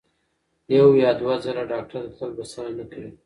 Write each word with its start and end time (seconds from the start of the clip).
یو 0.75 0.87
یا 1.01 1.09
دوه 1.19 1.35
ځله 1.43 1.63
ډاکټر 1.71 2.01
ته 2.05 2.09
تلل 2.17 2.31
بسنه 2.37 2.71
نه 2.77 2.85
کوي. 2.91 3.11